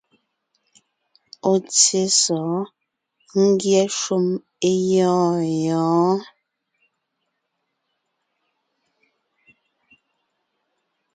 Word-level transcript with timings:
Ɔ̀ 1.51 1.57
tsyé 1.71 2.01
sɔ̌ɔn 2.21 3.45
ngyɛ́ 3.51 3.85
shúm 3.99 4.25
é 4.67 4.71
gyɔ̂ɔn 4.87 5.37
gyɔ̌ɔn. 5.61 6.13